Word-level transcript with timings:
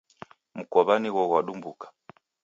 Mkowa 0.55 0.93
nigho 0.99 1.21
ghwadumbuka 1.29 1.87